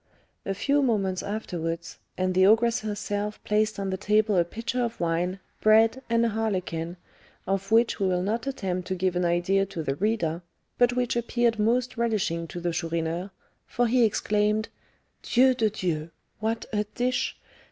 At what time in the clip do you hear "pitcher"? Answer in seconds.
4.43-4.81